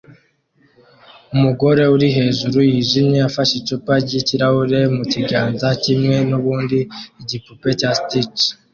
Umugore 1.33 1.83
uri 1.95 2.07
hejuru 2.17 2.57
yijimye 2.71 3.19
afashe 3.29 3.53
icupa 3.59 3.93
ryikirahure 4.05 4.79
mukiganza 4.95 5.67
kimwe 5.83 6.17
nubundi 6.29 6.79
igipupe 7.21 7.69
cya 7.79 7.91
Stitch 7.99 8.41